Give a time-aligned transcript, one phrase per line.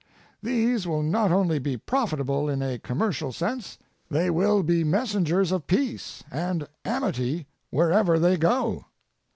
[0.41, 3.77] These will not only be profitable in a commercial sense;
[4.09, 8.85] they will be messengers of peace and amity wherever they go.